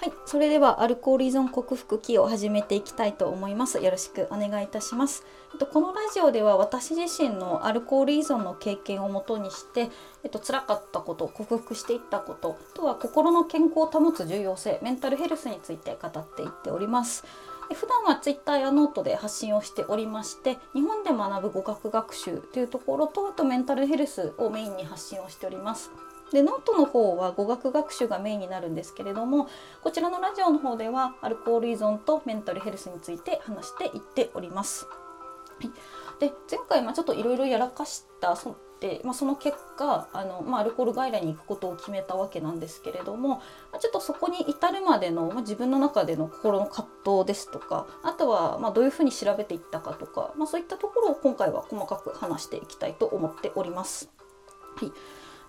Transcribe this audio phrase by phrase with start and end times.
[0.00, 3.82] はい、それではアルコール依存克服記を始めていきたいと思います。
[3.82, 5.26] よろしくお願いいたします。
[5.52, 9.90] えっと、このラジオでは私自身のアルコール依存の経験をもとにして、
[10.22, 17.24] えっと、辛かったこと、克服していったこと、あとは心の健康を保つ重要性、メンタルヘルスについて語っていっております。
[17.74, 25.90] 普段は Twitter やノートで発信をしておりまして日本で学ぶ語学学習というところとあとメンタルヘルスをメインに発信をしております。
[26.32, 29.48] でノートの方は語学学習がメインになるんですけれども
[29.82, 34.86] こちらのラジオの方ではアルコール依存とメンタルヘルスについて話していっております。
[36.20, 54.10] で前回まちょっといろいろやらかしたそで、まあ、その結果あの、まあ、アルコール外来に行くことを決めたわけなんですけれども、ま、ちょっとそこに至るまでの、まあ、自分の中での心の葛藤ですとかあとはまどういうふうに調べていったかとか、まそういったところを今回は細かく話していきたいと思っております。
[54.76, 54.92] はい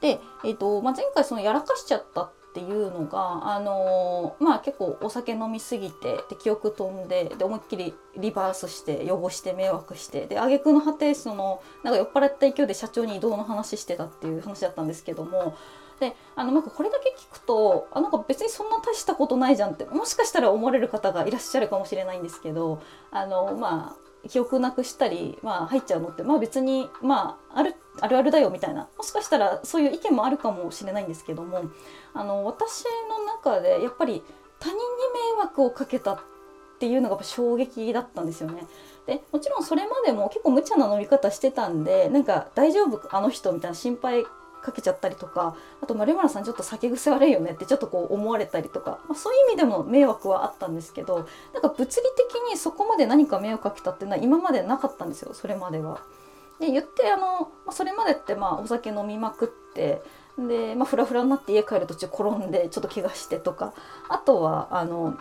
[0.00, 15.54] で、えーとまあ、前回そのやらかしちゃったっていうのが、あのー、まあ、結構お酒飲みすぎてで記憶飛んでで思いっきりリバースして汚して迷惑してで挙句の果てそのなんか酔っ払った勢いで社長に移動の話してたっていう話だったんですけども
[16.00, 31.62] であのなんかこれだけ聞くとあなんか別にそんな大したことないじゃんってもしかしたら思われる方がいらっしゃるかもしれないんですけどあのまあ記憶なくしたり、まあ、入っちゃうのって、まあ、別に、まあ、あるあるあるだよみたいなもしかしたらそういう意見もあるかもしれないんですけども
[32.12, 34.22] あの私の中でやっぱり
[34.58, 34.80] 他人に
[35.34, 36.18] 迷惑をかけたっ
[36.78, 38.66] ていうのが衝撃だったんですよね。
[39.06, 44.26] でもちろんそれまでも結構無茶な飲み方してたんでなんか大丈夫あの人みたいな心配
[44.66, 56.00] かけちゃったりとかあと丸村さんちょっと酒癖悪いよねってちょっとこう思われたりとか、まあ、そういう意味でも迷惑はあったんですけどなんか物理的にそこまで何か迷惑かけたっていうのは今までなかったんですよそれまでは。
[56.58, 60.02] で言ってあの、ま、それまでってまあお酒飲みまくって
[60.38, 63.74] で、まあ、フラフラになって家帰る途中転んでちょっと怪我してとか
[64.08, 65.18] あとはあの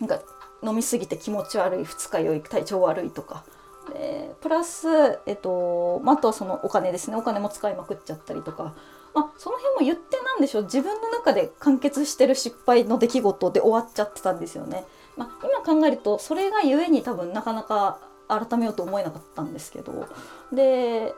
[0.00, 0.20] なんか
[0.62, 3.44] 飲みすぎて気持ち悪い二日酔い体調悪いとか
[3.90, 4.88] でプラス、
[5.26, 7.16] えっとまあ、あとはそのお金ですね。
[7.16, 8.74] お金も使いまくっちゃったりとか、
[9.14, 10.62] まあ、その辺も言ってなんでしょう。
[10.64, 14.84] 自分の中で完結してる失敗の出来事で終わっちゃってたんですよね。
[15.16, 17.98] まあ、今考えるとそれがゆえに多分なかなか
[18.28, 20.06] 改めようと思えなかったんですけど。
[20.52, 21.14] で、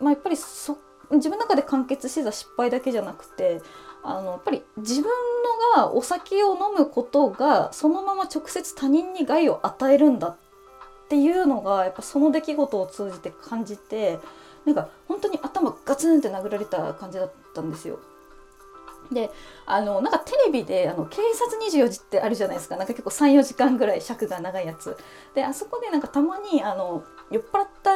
[0.00, 0.76] まあ、やっぱりそ
[1.10, 3.60] 自分の中で完結してた失敗だけじゃなくて
[4.02, 5.10] あのやっぱり自分の
[5.76, 10.36] がお酒を飲むことがそのまま直接他人に害を与えるんだっ
[11.12, 14.18] ていうのがやっぱその出来事を通じて感じて
[14.64, 17.98] なんか本当に頭ガツンって殴られた感じだったんですよ。
[19.12, 19.30] で
[19.66, 24.96] あのなんかテレビであの「警察24時」ってあるじゃないですかなんか結構34時間ぐらい尺が長いやつ
[25.34, 27.90] であそこでなんかたまにあの酔っ払った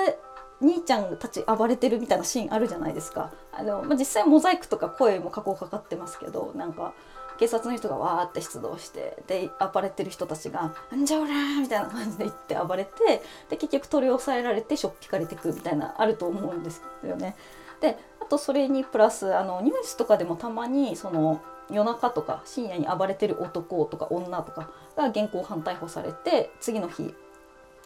[0.60, 6.94] 兄ちゃんたち暴れてるみたいなシーンあるじゃないですかあの、まあ、実際モザイクとか声も加工かかってますけどなんか
[7.38, 17.36] 警察の人がわーって出動してで暴れてる人たちが「んじゃおら!」みたいな感じで言って暴れてで結局取り押さえられてしょっぴかれてくみたいなあると思うんですよね。
[17.80, 21.40] であとそれにプラスあのニュースとかでもたまにその
[21.70, 27.14] 夜中とか深夜に暴れてる男とか女とかが現行犯逮捕されて次の日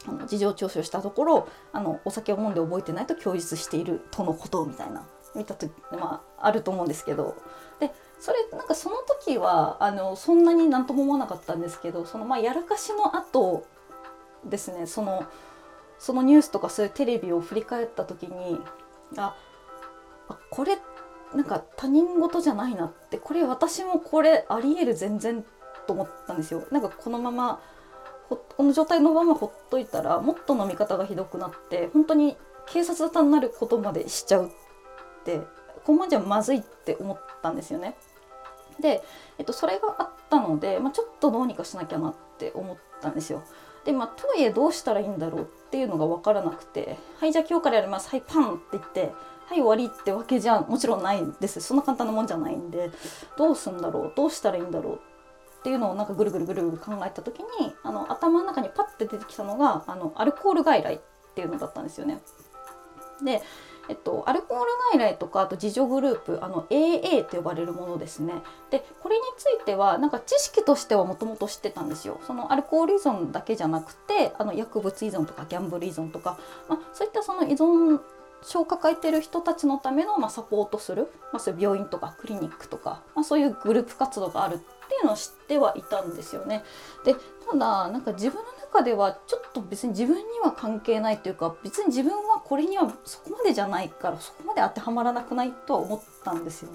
[0.09, 7.37] あの事情聴取したところあのお酒を飲んで覚えてないと供述しているとのことみたいな見た時まああると思うんですけど
[7.81, 13.67] でそれなんかその時はあのそんなになんとも思わなかったんですけどそのまあやらかしの後
[14.45, 15.25] ですねその
[15.99, 18.59] そのニュースとかそういうテレビを振り返った時に
[19.17, 19.37] あ
[20.51, 20.79] これ
[21.35, 25.45] なんか他人事じゃないなってこれ私もこれありえる全然
[25.87, 26.65] と思ったんですよ。
[26.71, 27.61] なんかこのまま
[28.37, 32.37] この状態のままほっといたらもっと飲み方がひどくなって本当に
[32.67, 34.51] 警察沙汰になることまでしちゃうっ
[35.25, 35.41] て
[35.85, 37.97] このままじゃまずいって思ったんですよね。
[38.81, 39.03] で、
[39.39, 43.43] えっと、それがあったので、まあ、ちょっとどうにかしなきゃなって思ったんですよ。
[43.85, 49.13] でまあ、とはいえどうしたらいいんだろうっていうのが分からなくて「はいじゃあ今日からやりますはいパン!」って言って
[49.49, 52.91] 「はい終わり」ってわけじゃもちろんないですそんな簡単なもんじゃないんで
[53.39, 55.01] どうすんだろうどうしたらいいんだろう
[55.61, 61.01] っていうのをなんかぐるぐるぐるぐる考えた時にあの頭の中にパッて出てきたのがあのアルコール外来っ
[61.35, 62.21] ていうのだったんですよね。
[63.25, 63.43] で
[63.89, 68.35] えっと、アルコール外来とかあと自助グループあの AA と呼ばれるものですね
[68.71, 78.01] でこれについてはなんか知識としてはもともと知ってたんですよそのアルコール依存だけじゃなくてあの薬物依存とかギャンブル依存とか、まあ、そういったその依存
[78.43, 86.65] 症を抱えてる人たちのための、まあ、サポートする、まあ、そういう病院とかクリニックとか、まあ、そういうグループ活動があるっていうのを知ってはいたんですよね。
[87.05, 96.71] でただなんか自分の中ではちょっと別に自分には関係ないというか別に自分はこれにはそこまでじゃないからそこまで当てはまらなくないとは思ったんですよ。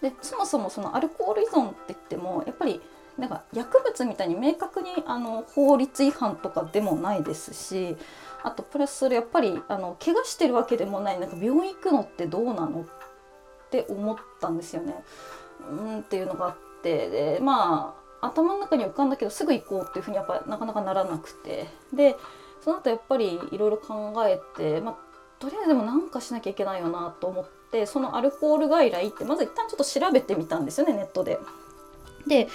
[0.00, 2.80] でそもそもそのアルコール依存って言ってもやっぱり
[3.18, 7.96] なんか薬物みたいに明確にあの法律違反とかでもないですし
[8.42, 15.02] あとプラスそれやっぱりあの怪我してるわけでもないなんか病院行くのってどうなのって思ったんですよね。
[15.70, 22.16] んっていうのがあってでまあ頭の中に浮かんだけどすぐ行こうっていうふうにやっぱなかなかならなくてで
[22.60, 24.96] その後やっぱりいろいろ考えて、まあ、
[25.38, 31.38] とりあえずでも何かしなきゃいけないよなと思ってそのアルコール外来ってまず一旦ちょっと調べてみたんですよねネットで。
[32.26, 32.48] で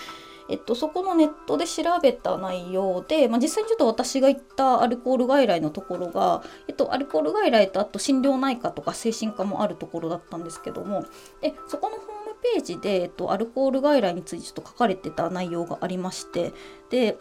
[0.49, 11.05] えっと、そこのネットで調べた内容で、まあ、実際にちょっと私が行ったアルコール外来のところが、えっと、アルコール外来とあと心療内科とか精神科もあるところだったんですけども
[11.41, 11.95] でそこの
[12.41, 16.53] ページで、えっと、アルコール外来についてちょっと書かれてた内容がありまして
[16.89, 17.17] で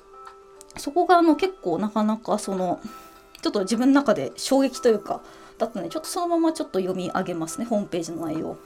[0.76, 2.80] そこがあの結構なかなかその
[3.42, 5.22] ちょっと自分の中で衝撃というか
[5.58, 8.56] だったのでちょっとそのままちょっと読み上げますねホームページの内容。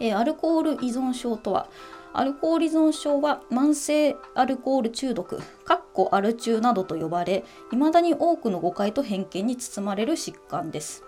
[0.00, 1.68] えー、アルコール依存症とは
[2.14, 11.04] アルコール依存症は慢性アルコール中毒、かっこアル中などと呼ばれ、未だに多くの誤解と偏見に包まれる疾患です。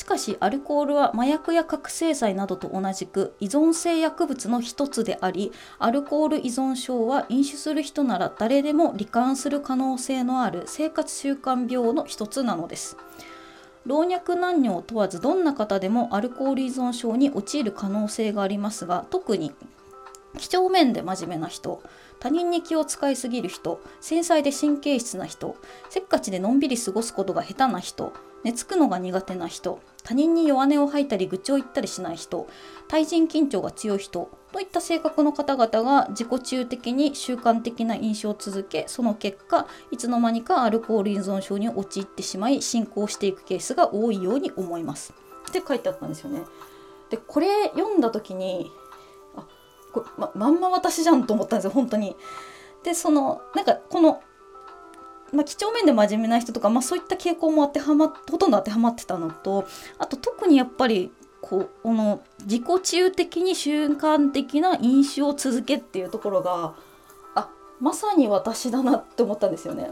[0.00, 12.96] しかし、アルコールは麻薬や覚醒剤などと同じく依存性薬物の一つであり、アルコール依存症は飲酒する人なら誰でも罹患する可能性のある生活習慣病の一つなのです。
[13.84, 19.52] 老若男女を問わずどんな方でもアルコール依存症に陥る可能性がありますが特に
[20.38, 21.82] 几帳面で真面目な人
[22.20, 25.56] 他人に気を使いすぎる人繊細で神経質な人
[25.88, 28.12] せっかちでのんびり過ごすことが下手な人
[28.44, 32.48] 寝つくのが苦手な人他人に弱音を吐いたり愚痴を言ったりしない人
[32.88, 45.12] 対人緊張が強い人といった性格の方々が自己中的に習慣的な印象を続けその結果いつの間にかアルコール依存症に陥ってしまい進行していくケースが多いように思います
[45.48, 46.42] って書いてあったんですよね
[47.10, 48.70] でこれ読んだ時に
[49.36, 49.46] あ
[49.92, 52.16] これままんま私じゃんと思ったんですよ本当に。
[52.82, 54.22] でそのなんかこの、
[55.32, 59.66] まあ、几帳面で真面目な人とか、まあ、そういった傾向も当てはまほとんど当てはまってたのと
[59.98, 66.74] あと特にやっぱりこうこの自己中的に習慣的な飲酒を続けっていうところが
[67.34, 67.48] あ
[67.80, 69.90] まさに私だなって思ったんですよね。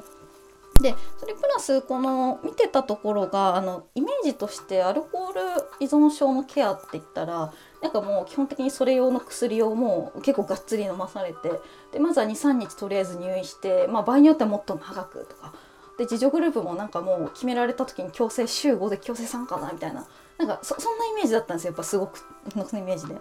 [0.80, 5.40] でそれプラスこの見てたところがあのイメージとしてアルコール
[5.80, 7.52] 依存症のケアって言ったら
[7.82, 11.50] なんかもう基本的にそれ用の薬をもう結構がっつり飲まされて
[11.92, 15.52] でまずは23日とりあえず入院して、まあ、場合によってはもっと長くとか。
[15.96, 20.06] で自助グループもなんかもう決められた時に強制週5で強制参加なみたいな。
[20.38, 22.20] なんかそんなイメージだったんですよやっぱすごく。
[22.56, 23.16] のイメージで。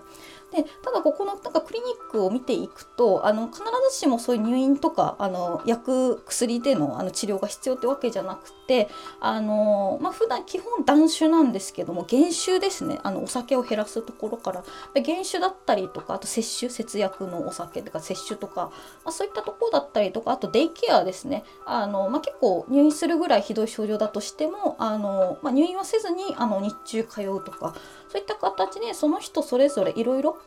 [0.52, 3.60] でただここのなんかクリニックを見ていくとあの必
[3.92, 8.88] ずしもそういう入院とかあの薬薬でのあの治療が必要ってわけじゃなくて
[9.20, 14.64] あの、まあ、普段基本断酒なんですけども減酒ですねあのお酒を減らすところから
[15.02, 18.72] 減酒だったりとかあと摂取節約のお酒とか摂取とか、
[19.04, 27.76] まあ、そういったところだったりとかあとデイケアですねあの、まあ、結構入院するぐらいひどい症状だとしてもあの、まあ、入院はせずにあの日中通うとか
[28.10, 30.38] そういった形でその人それぞれいろいろ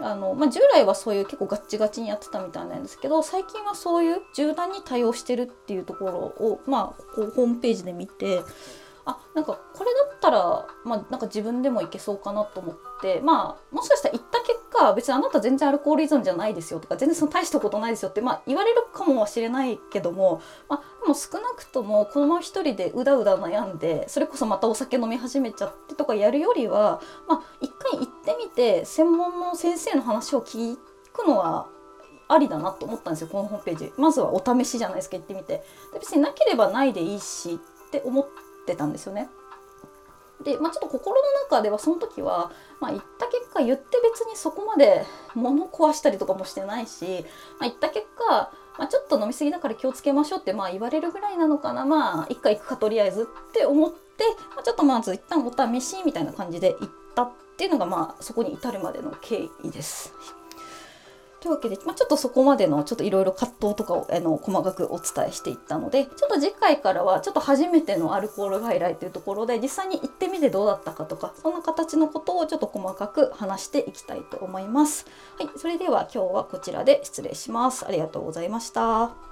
[0.00, 8.42] あの、まあ、従来はそういう結構ガッチガチにやってたみたいなんですけど最近はそういう柔軟に対応してるっていうところを、まあ、こうホームページで見て
[9.04, 14.18] あなんかこれだったら、まあ、なんか自分でもいけそうかなと思ってまあもしかしたら1
[14.78, 30.76] た結果別にあなた全然アルコール依存じゃないですよとか全然その大したことないですよって、まあ、言われるかもしれないけども、まあ、でも少なくともこのまま一人でうだうだ悩んでそれこそまたお酒飲み始めちゃってとかやるよりは、まあ、一回行ってみて専門の先生の話を聞
[31.12, 31.68] くのは
[32.30, 38.26] ありだなと思ったんですよこのホームページまずはお試しじゃないですか行ってみてで別になければないでいいしって思っ
[38.66, 39.30] てたんですよね。
[40.42, 45.04] で、まあ、ちょっと心の中ではその時は、まあ、言った結果言って別にそこまで
[45.34, 47.24] 物壊したりとかもしてないし、
[47.58, 60.14] まあ、言った結果、まあ、ちょっと飲み過ぎだから気をつけましょうってまあ言われるぐらいなのかなまあ一回行くかとりあえずって思って、まあ、ちょっとまず一旦お試しみたいな感じで行ったっていうのがまあそこに至るまでの経緯です。
[61.40, 75.06] というわけで、まあ、ちょっとそこまでのちょっといろいろ葛藤とかをあの細かくお伝えしていったのでちょっと次回からはちょっと初めてのアルコール外来というところで実際に行ってみてどうだったかとかそんな形のことをちょっと細かく話していきたいと思います。
[75.38, 77.86] はい、それでは今日はこちらで失礼します。
[77.86, 79.27] ありがとうございました。